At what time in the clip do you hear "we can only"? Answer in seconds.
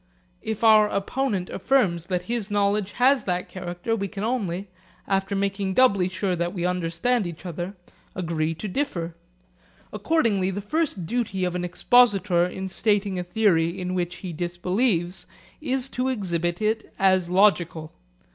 3.95-4.67